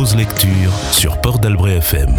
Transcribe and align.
Lecture 0.00 0.72
sur 0.92 1.20
Port 1.20 1.40
d'Albret 1.40 1.76
FM. 1.76 2.16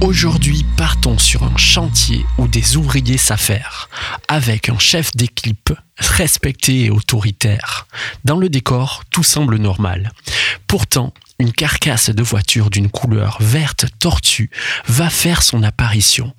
Aujourd'hui, 0.00 0.64
partons 0.78 1.18
sur 1.18 1.42
un 1.44 1.54
chantier 1.58 2.24
où 2.38 2.48
des 2.48 2.78
ouvriers 2.78 3.18
s'affairent, 3.18 3.90
avec 4.26 4.70
un 4.70 4.78
chef 4.78 5.14
d'équipe 5.14 5.70
respecté 5.98 6.86
et 6.86 6.90
autoritaire. 6.90 7.88
Dans 8.24 8.38
le 8.38 8.48
décor, 8.48 9.02
tout 9.10 9.22
semble 9.22 9.58
normal. 9.58 10.12
Pourtant, 10.66 11.12
une 11.38 11.52
carcasse 11.52 12.08
de 12.08 12.22
voiture 12.22 12.70
d'une 12.70 12.88
couleur 12.88 13.36
verte 13.38 13.84
tortue 13.98 14.50
va 14.86 15.10
faire 15.10 15.42
son 15.42 15.62
apparition, 15.62 16.32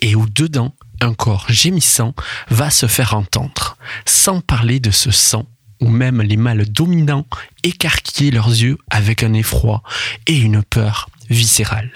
et 0.00 0.14
où 0.14 0.26
dedans, 0.28 0.76
un 1.00 1.12
corps 1.12 1.46
gémissant 1.48 2.14
va 2.50 2.70
se 2.70 2.86
faire 2.86 3.14
entendre, 3.14 3.76
sans 4.06 4.40
parler 4.40 4.78
de 4.78 4.92
ce 4.92 5.10
sang 5.10 5.44
où 5.80 5.88
même 5.88 6.22
les 6.22 6.36
mâles 6.36 6.66
dominants 6.66 7.26
écarquillaient 7.62 8.30
leurs 8.30 8.48
yeux 8.48 8.78
avec 8.90 9.22
un 9.22 9.32
effroi 9.32 9.82
et 10.26 10.36
une 10.36 10.62
peur 10.62 11.08
viscérale. 11.28 11.90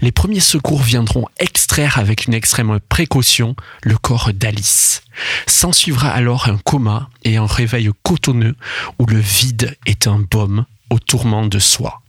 Les 0.00 0.12
premiers 0.12 0.40
secours 0.40 0.82
viendront 0.82 1.26
extraire 1.38 1.98
avec 1.98 2.26
une 2.26 2.34
extrême 2.34 2.78
précaution 2.88 3.56
le 3.82 3.96
corps 3.96 4.32
d'Alice. 4.34 5.02
S'ensuivra 5.46 6.10
alors 6.10 6.48
un 6.48 6.58
coma 6.58 7.08
et 7.24 7.36
un 7.36 7.46
réveil 7.46 7.90
cotonneux 8.02 8.56
où 8.98 9.06
le 9.06 9.18
vide 9.18 9.76
est 9.86 10.06
un 10.06 10.18
baume 10.18 10.66
au 10.90 10.98
tourment 10.98 11.46
de 11.46 11.58
soi. 11.58 12.02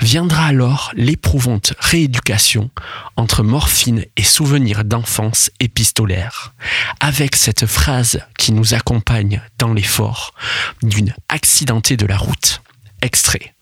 Viendra 0.00 0.46
alors 0.46 0.92
l'éprouvante 0.94 1.74
rééducation 1.78 2.70
entre 3.16 3.42
morphine 3.42 4.04
et 4.16 4.22
souvenirs 4.22 4.84
d'enfance 4.84 5.50
épistolaire, 5.60 6.54
avec 7.00 7.36
cette 7.36 7.66
phrase 7.66 8.20
qui 8.38 8.52
nous 8.52 8.74
accompagne 8.74 9.42
dans 9.58 9.72
l'effort 9.72 10.34
d'une 10.82 11.14
accidentée 11.28 11.96
de 11.96 12.06
la 12.06 12.16
route. 12.16 12.62
Extrait 13.02 13.52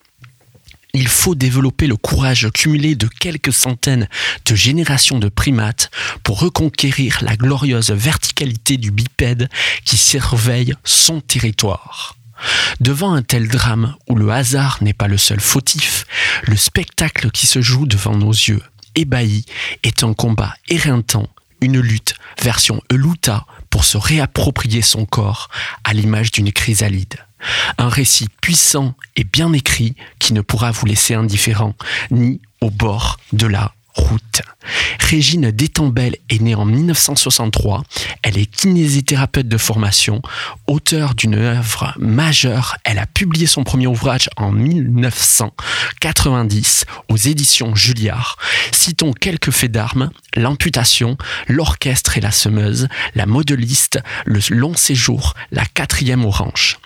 il 0.94 1.08
faut 1.08 1.34
développer 1.34 1.88
le 1.88 1.96
courage 1.96 2.48
cumulé 2.52 2.94
de 2.94 3.08
quelques 3.08 3.52
centaines 3.52 4.08
de 4.46 4.54
générations 4.54 5.18
de 5.18 5.28
primates 5.28 5.90
pour 6.22 6.38
reconquérir 6.40 7.18
la 7.22 7.36
glorieuse 7.36 7.90
verticalité 7.90 8.76
du 8.76 8.92
bipède 8.92 9.48
qui 9.84 9.96
surveille 9.96 10.74
son 10.84 11.20
territoire. 11.20 12.16
Devant 12.80 13.14
un 13.14 13.22
tel 13.22 13.48
drame 13.48 13.94
où 14.08 14.16
le 14.16 14.30
hasard 14.30 14.78
n'est 14.80 14.92
pas 14.92 15.08
le 15.08 15.18
seul 15.18 15.40
fautif, 15.40 16.06
le 16.42 16.56
spectacle 16.56 17.30
qui 17.30 17.46
se 17.46 17.60
joue 17.60 17.86
devant 17.86 18.16
nos 18.16 18.32
yeux, 18.32 18.62
ébahis, 18.94 19.46
est 19.82 20.02
un 20.02 20.14
combat 20.14 20.54
éreintant, 20.68 21.28
une 21.60 21.80
lutte 21.80 22.14
version 22.42 22.82
Eluta 22.90 23.46
pour 23.70 23.84
se 23.84 23.96
réapproprier 23.96 24.82
son 24.82 25.04
corps 25.06 25.48
à 25.84 25.92
l'image 25.94 26.30
d'une 26.30 26.52
chrysalide. 26.52 27.16
Un 27.78 27.88
récit 27.88 28.28
puissant 28.40 28.94
et 29.16 29.24
bien 29.24 29.52
écrit 29.52 29.94
qui 30.18 30.32
ne 30.32 30.40
pourra 30.40 30.70
vous 30.70 30.86
laisser 30.86 31.14
indifférent 31.14 31.74
ni 32.10 32.40
au 32.60 32.70
bord 32.70 33.18
de 33.32 33.46
la 33.46 33.74
route. 33.94 34.42
Régine 35.14 35.50
Détambel 35.52 36.16
est 36.28 36.42
née 36.42 36.56
en 36.56 36.64
1963. 36.64 37.84
Elle 38.24 38.36
est 38.36 38.46
kinésithérapeute 38.46 39.46
de 39.46 39.58
formation, 39.58 40.20
auteure 40.66 41.14
d'une 41.14 41.36
œuvre 41.36 41.94
majeure. 42.00 42.76
Elle 42.82 42.98
a 42.98 43.06
publié 43.06 43.46
son 43.46 43.62
premier 43.62 43.86
ouvrage 43.86 44.28
en 44.36 44.50
1990 44.50 46.86
aux 47.08 47.16
éditions 47.16 47.76
Julliard. 47.76 48.38
Citons 48.72 49.12
quelques 49.12 49.52
faits 49.52 49.70
d'armes 49.70 50.10
l'amputation, 50.34 51.16
l'orchestre 51.46 52.18
et 52.18 52.20
la 52.20 52.32
semeuse, 52.32 52.88
la 53.14 53.26
modeliste, 53.26 54.00
le 54.24 54.40
long 54.50 54.74
séjour, 54.74 55.34
la 55.52 55.64
quatrième 55.64 56.24
orange. 56.24 56.78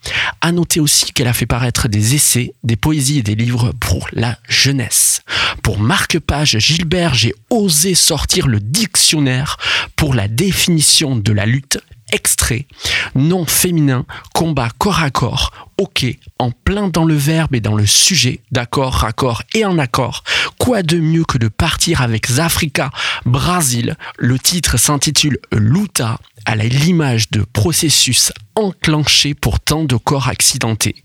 À 0.43 0.53
noter 0.53 0.81
aussi 0.81 1.13
qu'elle 1.13 1.29
a 1.29 1.33
fait 1.33 1.47
paraître 1.47 1.89
des 1.89 2.15
essais, 2.15 2.53
des 2.63 2.77
poésies 2.77 3.21
et 3.21 3.23
des 3.23 3.37
livres 3.37 3.73
pour 3.81 4.07
la 4.13 4.37
jeunesse. 4.51 5.23
Pour 5.63 5.79
marque-page 5.79 6.59
Gilbert, 6.59 7.15
j'ai 7.15 7.35
osé 7.51 7.95
sortir 7.95 8.47
le 8.47 8.61
dictionnaire 8.61 9.57
pour 9.97 10.15
la 10.15 10.29
définition 10.29 11.17
de 11.17 11.33
la 11.33 11.47
lutte. 11.47 11.79
Extrait, 12.11 12.67
non 13.15 13.45
féminin, 13.45 14.07
combat 14.33 14.71
corps 14.79 15.03
à 15.03 15.11
corps, 15.11 15.69
ok, 15.77 16.07
en 16.39 16.51
plein 16.51 16.89
dans 16.89 17.05
le 17.05 17.15
verbe 17.15 17.55
et 17.55 17.61
dans 17.61 17.75
le 17.75 17.85
sujet, 17.85 18.41
d'accord, 18.51 18.95
raccord 18.95 19.43
et 19.55 19.67
en 19.67 19.79
accord. 19.79 20.25
Quoi 20.59 20.83
de 20.83 20.99
mieux 20.99 21.25
que 21.25 21.37
de 21.37 21.49
partir 21.49 22.01
avec 22.01 22.29
Zafrika, 22.29 22.91
Brésil 23.27 23.95
Le 24.17 24.39
titre 24.39 24.79
s'intitule 24.79 25.39
Luta, 25.53 26.19
à 26.47 26.57
l'image 26.57 27.31
de 27.31 27.43
processus 27.43 28.33
enclenché 28.55 29.35
pour 29.35 29.61
tant 29.61 29.85
de 29.85 29.97
corps 29.97 30.29
accidentés. 30.29 30.97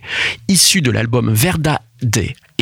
Issu 0.47 0.81
de 0.81 0.89
l'album 0.89 1.33
Verda 1.33 1.81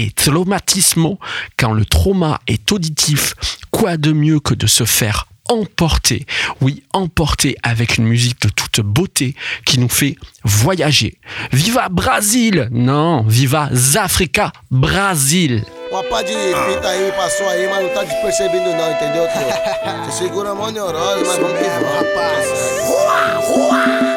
et 0.01 0.11
Traumatismo, 0.11 1.19
quand 1.57 1.73
le 1.73 1.85
trauma 1.85 2.39
est 2.47 2.71
auditif, 2.71 3.35
quoi 3.69 3.97
de 3.97 4.11
mieux 4.11 4.39
que 4.39 4.55
de 4.55 4.65
se 4.65 4.83
faire 4.83 5.27
emporter, 5.47 6.25
oui, 6.61 6.83
emporter 6.93 7.55
avec 7.61 7.97
une 7.97 8.05
musique 8.05 8.41
de 8.41 8.49
toute 8.49 8.79
beauté 8.79 9.35
qui 9.65 9.79
nous 9.79 9.89
fait 9.89 10.15
voyager. 10.43 11.17
Viva 11.51 11.89
Brasil 11.89 12.69
Non, 12.71 13.23
viva 13.27 13.69
Zafrica 13.73 14.53
Brasil 14.69 15.61
Uma 15.91 16.03
pá 16.03 16.21
de 16.21 16.29
fita 16.29 16.87
aí, 16.87 17.11
passou 17.11 17.49
aí, 17.49 17.67
mas 17.69 17.83
não 17.83 17.93
tá 17.93 18.03
despercebendo 18.03 18.69
não, 18.69 18.91
entendeu, 18.91 19.27
Você 20.05 20.23
segura 20.23 20.51
a 20.51 20.55
mão 20.55 20.71
neurose, 20.71 21.25
mas 21.27 21.37
vamos 21.37 21.57
que 21.57 21.65
vamos, 21.65 21.89
rapaz. 21.95 22.47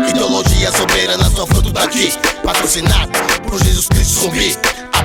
Ideologia 0.08 0.70
soberana, 0.70 1.24
só 1.30 1.46
fruto 1.46 1.72
daqui. 1.72 2.12
Patrocinado 2.44 3.10
por 3.48 3.62
Jesus 3.62 3.88
Cristo 3.88 4.20
zumbi. 4.20 4.56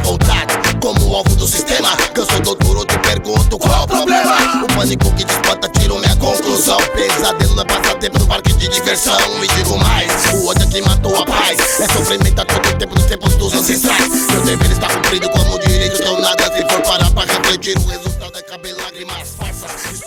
Apontado 0.09 0.79
como 0.81 1.15
alvo 1.15 1.35
do 1.35 1.47
sistema. 1.47 1.95
Que 2.15 2.19
eu 2.19 2.25
sou 2.25 2.39
doutor, 2.39 2.83
te 2.87 2.97
pergunto 2.97 3.59
qual 3.59 3.83
o 3.83 3.87
problema. 3.87 4.63
O 4.63 4.67
pânico 4.75 5.13
que 5.13 5.23
desponta, 5.23 5.69
tiro 5.69 5.99
minha 5.99 6.15
conclusão. 6.15 6.79
Pesadelo 6.95 7.53
não 7.53 7.61
é 7.61 7.65
passatempo 7.67 8.17
no 8.17 8.25
parque 8.25 8.51
de 8.53 8.69
diversão. 8.69 9.19
E 9.43 9.47
digo 9.49 9.77
mais: 9.77 10.11
o 10.33 10.47
ódio 10.47 10.63
é 10.63 10.65
que 10.65 10.81
matou 10.81 11.15
a 11.15 11.25
paz. 11.27 11.59
É 11.79 11.87
sofrimento 11.93 12.41
a 12.41 12.45
todo 12.45 12.77
tempo 12.79 12.95
nos 12.95 13.05
tempos 13.05 13.35
dos 13.35 13.53
ancestrais. 13.53 14.31
Meu 14.31 14.41
dever 14.41 14.71
está 14.71 14.87
cumprido 14.87 15.29
como 15.29 15.59
direito, 15.59 16.01
então 16.01 16.19
nada 16.19 16.43
se 16.55 16.61
for 16.73 16.81
parar 16.81 17.11
pra 17.11 17.25
refletir 17.25 17.77
o 17.77 17.87
resultado 17.87 18.35
é 18.35 18.41
caber 18.41 18.75
lágrimas 18.77 19.35
farsas, 19.37 19.98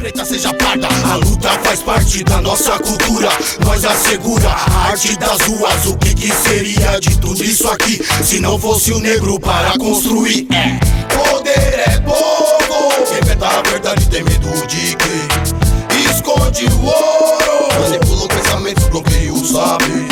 preta 0.00 0.24
seja 0.24 0.52
parda. 0.54 0.88
A 1.10 1.16
luta 1.16 1.50
faz 1.62 1.82
parte 1.82 2.24
da 2.24 2.40
nossa 2.40 2.78
cultura, 2.78 3.28
nós 3.64 3.84
assegura 3.84 4.48
a 4.48 4.88
arte 4.88 5.16
das 5.16 5.40
ruas. 5.42 5.86
O 5.86 5.96
que, 5.98 6.14
que 6.14 6.32
seria 6.32 6.98
de 6.98 7.18
tudo 7.18 7.44
isso 7.44 7.68
aqui 7.68 8.00
se 8.24 8.40
não 8.40 8.58
fosse 8.58 8.92
o 8.92 8.98
negro 8.98 9.38
para 9.38 9.76
construir? 9.78 10.48
É. 10.52 10.80
Poder 11.14 11.84
é 11.86 12.00
povo, 12.00 12.92
inventa 13.22 13.46
a 13.46 13.62
verdade, 13.62 14.08
tem 14.08 14.24
medo 14.24 14.66
de 14.66 14.96
quê? 14.96 16.10
Esconde 16.10 16.64
o 16.64 16.84
ouro, 16.86 17.80
manipula 17.80 18.24
o 18.24 18.28
pensamento, 18.28 18.88
bloqueia 18.90 19.32
o 19.32 19.44
saber. 19.44 20.09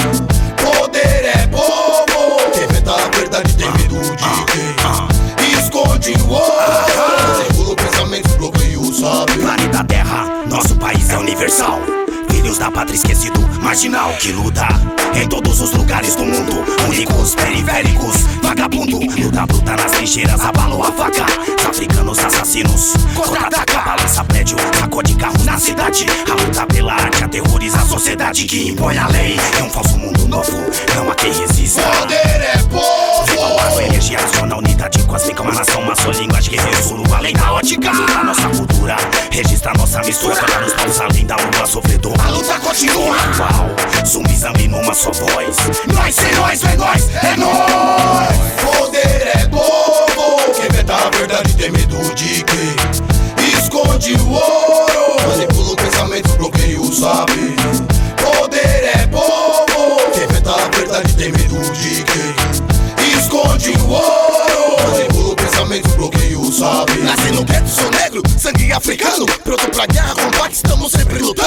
Universal. 11.38 11.80
Filhos 12.30 12.58
da 12.58 12.68
pátria 12.68 12.96
esquecido, 12.96 13.40
marginal 13.62 14.12
que 14.14 14.32
luta 14.32 14.66
em 15.14 15.26
todos 15.28 15.60
os 15.60 15.72
lugares 15.72 16.16
do 16.16 16.24
mundo. 16.24 16.64
Únicos, 16.88 17.34
periféricos, 17.36 18.16
vagabundo. 18.42 18.98
Luta 18.98 19.46
bruta 19.46 19.76
nas 19.76 19.92
trincheiras, 19.92 20.40
abalou 20.40 20.82
a 20.82 20.90
faca. 20.90 21.26
Os 21.60 21.66
africanos 21.66 22.18
assassinos, 22.18 22.94
contra-ataca. 23.14 23.80
Balança 23.82 24.24
prédio, 24.24 24.56
sacode 24.80 25.14
carro 25.14 25.44
na 25.44 25.58
cidade. 25.58 26.06
A 26.28 26.34
luta 26.34 26.66
pela 26.66 26.94
arte 26.94 27.22
aterroriza 27.22 27.78
a 27.78 27.86
sociedade 27.86 28.44
que 28.44 28.70
impõe 28.70 28.98
a 28.98 29.06
lei. 29.06 29.36
É 29.58 29.62
um 29.62 29.70
falso 29.70 29.96
mundo 29.96 30.26
novo, 30.26 30.58
não 30.96 31.10
há 31.10 31.14
quem 31.14 31.32
resista. 31.32 31.82
Poder 31.82 32.16
é 32.16 32.58
povo. 32.68 32.97
Só 44.98 45.12
voz. 45.12 45.56
Nós 45.94 46.18
é 46.18 46.34
nós, 46.34 46.64
é 46.64 46.76
nós, 46.76 47.08
é 47.22 47.36
nós. 47.36 48.28
Poder 48.64 49.30
é 49.32 49.46
povo. 49.46 50.52
Quem 50.56 50.66
inventa 50.66 50.94
a 50.94 51.10
verdade 51.10 51.54
tem 51.54 51.70
medo 51.70 52.14
de 52.14 52.42
quê? 52.42 53.56
Esconde 53.56 54.14
o 54.14 54.32
ouro. 54.32 55.28
Manipula 55.28 55.72
o 55.72 55.76
pensamento, 55.76 56.36
bloqueia 56.36 56.80
o 56.80 56.92
saber. 56.92 57.54
Poder 58.16 58.90
é 58.96 59.06
povo. 59.06 60.10
Quem 60.14 60.24
inventa 60.24 60.50
a 60.50 60.68
verdade 60.76 61.14
tem 61.14 61.30
medo 61.30 61.60
de 61.74 62.02
quê? 62.02 63.16
Esconde 63.16 63.70
o 63.70 63.90
ouro. 63.90 64.90
Manipula 64.90 65.28
o 65.28 65.36
pensamento, 65.36 65.88
bloqueia 65.90 66.38
o 66.38 66.40
bloqueio, 66.40 66.52
sabe? 66.52 66.98
Nasci 67.02 67.30
no 67.30 67.44
gueto, 67.44 67.68
sou 67.68 67.90
negro, 67.92 68.22
sangue 68.36 68.72
africano. 68.72 69.26
Pronto 69.44 69.70
pra 69.70 69.86
guerra, 69.86 70.14
combate, 70.16 70.54
estamos 70.54 70.90
sempre 70.90 71.18
lutando. 71.20 71.37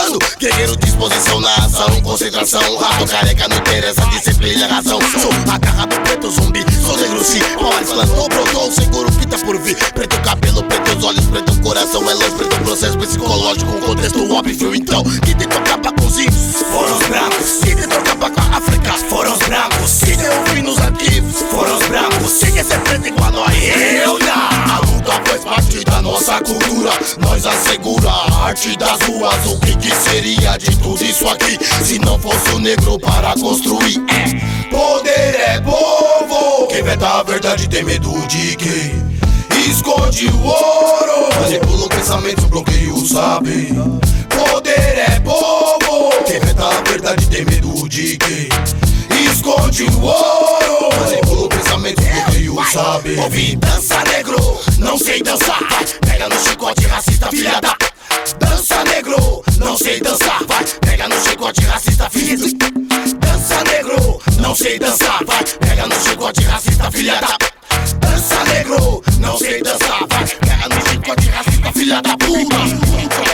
Guerreiro, 0.41 0.75
disposição 0.75 1.39
na 1.39 1.53
ação, 1.53 2.01
concentração. 2.01 2.75
Rato 2.77 3.05
careca, 3.05 3.47
não 3.47 3.57
interessa, 3.57 4.01
disciplina, 4.07 4.65
razão. 4.65 4.99
Sou 5.21 5.31
agarrado, 5.53 6.01
preto, 6.01 6.31
zumbi, 6.31 6.65
sou 6.83 6.97
negro 6.97 7.23
sim. 7.23 7.41
Palmares 7.59 7.89
plantou, 7.89 8.27
brotou, 8.27 8.71
seguro 8.71 9.11
que 9.11 9.27
tá 9.27 9.37
por 9.37 9.59
vir. 9.59 9.75
Preto 9.93 10.19
cabelo, 10.21 10.63
preto 10.63 10.97
os 10.97 11.03
olhos, 11.03 11.25
preto 11.25 11.61
coração. 11.61 12.09
É 12.09 12.13
luz, 12.15 12.33
preto 12.33 12.59
processo 12.63 12.97
psicológico, 12.97 13.71
um 13.71 13.81
contexto 13.81 14.33
óbvio. 14.33 14.73
Então, 14.73 15.03
que 15.03 15.35
tentou 15.35 15.59
acabar 15.59 15.91
com 15.93 16.07
os 16.07 16.15
Foram 16.15 16.97
os 16.97 17.07
brancos, 17.07 17.51
que 17.63 17.75
tentou 17.75 17.99
acabar 17.99 18.31
com 18.31 18.41
a 18.41 18.57
África. 18.57 18.93
foram 19.09 19.33
os 19.33 19.39
brancos, 19.39 19.99
Que 19.99 20.15
deu 20.15 20.45
fim 20.45 20.61
nos 20.63 20.79
arquivos, 20.79 21.35
foram 21.51 21.77
os 21.77 21.87
brancos. 21.87 22.39
Quem 22.39 22.51
quer 22.51 22.65
ser 22.65 22.79
preto 22.79 23.07
igual 23.07 23.27
a 23.27 23.31
nós? 23.31 23.50
Nossa 26.31 26.43
cultura. 26.43 26.91
Nós 27.19 27.45
assegura 27.45 28.09
a 28.09 28.45
arte 28.45 28.77
das 28.77 28.99
ruas. 29.01 29.45
O 29.47 29.59
que, 29.59 29.75
que 29.77 29.93
seria 29.93 30.57
de 30.57 30.77
tudo 30.77 31.03
isso 31.03 31.27
aqui? 31.27 31.57
Se 31.83 31.99
não 31.99 32.17
fosse 32.17 32.49
o 32.51 32.59
negro 32.59 32.97
para 32.99 33.33
construir. 33.33 33.97
É, 34.09 34.67
poder 34.69 35.35
é 35.39 35.59
povo. 35.61 36.67
Quem 36.67 36.83
veta 36.83 37.07
a 37.07 37.23
verdade 37.23 37.67
tem 37.67 37.83
medo 37.83 38.11
de 38.27 38.55
quem 38.55 39.11
Esconde 39.69 40.27
o 40.27 40.43
ouro. 40.43 41.41
Manipula 41.41 41.85
o 41.85 41.89
pensamento, 41.89 42.47
bloqueia 42.47 42.93
o 42.93 43.05
saber. 43.05 43.73
Poder 44.29 44.97
é 45.09 45.19
povo. 45.19 46.11
Quem 46.25 46.39
veta 46.39 46.65
a 46.65 46.89
verdade 46.89 47.27
tem 47.27 47.45
medo 47.45 47.89
de 47.89 48.17
quem 48.17 48.49
Esconde 49.29 49.83
o 49.83 50.01
ouro. 50.01 50.89
Manipula 51.01 51.30
pensamento, 51.71 52.01
bloqueia 52.01 52.51
o 52.51 52.65
saber 52.65 53.19
Ouvi 53.19 53.55
dança 53.55 54.03
negro, 54.03 54.61
não 54.77 54.97
sei 54.97 55.23
dançar. 55.23 55.59
Vai, 55.69 55.85
pega 56.01 56.29
no 56.29 56.39
chicote 56.39 56.85
racista, 56.87 57.29
filha 57.29 57.61
da 57.61 57.77
Dança 58.39 58.83
negro, 58.83 59.43
não 59.57 59.77
sei 59.77 59.99
dançar. 60.01 60.43
Vai, 60.47 60.65
pega 60.81 61.07
no 61.07 61.21
chicote 61.21 61.61
racista, 61.61 62.09
filha 62.09 62.37
da 62.37 62.69
Dança 63.19 63.63
negro, 63.63 64.21
não 64.39 64.55
sei 64.55 64.79
dançar. 64.79 65.23
Vai, 65.25 65.43
pega 65.43 65.87
no 65.87 65.95
chicote 65.95 66.43
racista, 66.43 66.91
filha 66.91 67.21
da 67.21 67.37
Dança 67.99 68.43
negro, 68.45 69.03
não 69.19 69.37
sei 69.37 69.61
dançar. 69.61 70.07
Vai, 70.09 70.27
pega 70.27 70.75
no 70.75 70.89
chicote 70.89 71.29
racista, 71.29 71.71
filha 71.73 72.01
da 72.01 72.17
puta 72.17 73.30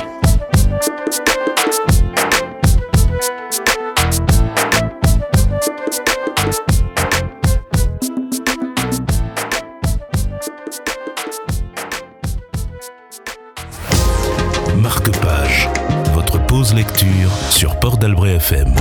Marque-page, 14.88 15.68
votre 16.13 16.39
pause 16.45 16.74
lecture 16.74 17.30
sur 17.50 17.78
Port 17.78 17.98
d'Albret 17.98 18.36
FM. 18.36 18.74